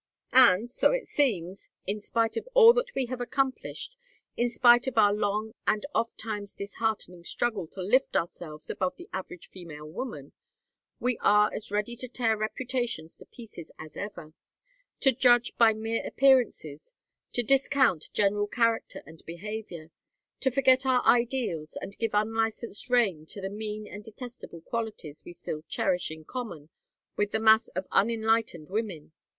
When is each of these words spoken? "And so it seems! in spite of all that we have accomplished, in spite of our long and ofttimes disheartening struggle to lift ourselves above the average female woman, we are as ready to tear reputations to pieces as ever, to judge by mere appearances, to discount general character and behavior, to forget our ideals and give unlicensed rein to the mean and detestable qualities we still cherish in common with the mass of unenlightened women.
"And 0.33 0.71
so 0.71 0.91
it 0.93 1.07
seems! 1.07 1.69
in 1.85 2.01
spite 2.01 2.35
of 2.35 2.47
all 2.55 2.73
that 2.73 2.95
we 2.95 3.05
have 3.05 3.21
accomplished, 3.21 3.97
in 4.35 4.49
spite 4.49 4.87
of 4.87 4.97
our 4.97 5.13
long 5.13 5.53
and 5.67 5.85
ofttimes 5.93 6.55
disheartening 6.55 7.23
struggle 7.23 7.67
to 7.67 7.83
lift 7.83 8.15
ourselves 8.15 8.71
above 8.71 8.95
the 8.95 9.11
average 9.13 9.47
female 9.49 9.85
woman, 9.87 10.33
we 10.99 11.19
are 11.21 11.53
as 11.53 11.69
ready 11.69 11.95
to 11.97 12.07
tear 12.07 12.35
reputations 12.35 13.15
to 13.17 13.27
pieces 13.27 13.71
as 13.77 13.95
ever, 13.95 14.33
to 15.01 15.11
judge 15.11 15.55
by 15.59 15.71
mere 15.71 16.03
appearances, 16.03 16.95
to 17.33 17.43
discount 17.43 18.11
general 18.11 18.47
character 18.47 19.03
and 19.05 19.23
behavior, 19.27 19.91
to 20.39 20.49
forget 20.49 20.83
our 20.83 21.05
ideals 21.05 21.77
and 21.79 21.95
give 21.99 22.15
unlicensed 22.15 22.89
rein 22.89 23.27
to 23.27 23.39
the 23.39 23.51
mean 23.51 23.85
and 23.85 24.03
detestable 24.03 24.61
qualities 24.61 25.21
we 25.23 25.31
still 25.31 25.61
cherish 25.69 26.09
in 26.09 26.25
common 26.25 26.69
with 27.17 27.29
the 27.29 27.39
mass 27.39 27.67
of 27.75 27.85
unenlightened 27.91 28.67
women. 28.71 29.11